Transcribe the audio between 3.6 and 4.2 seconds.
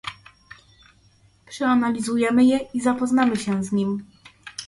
z nim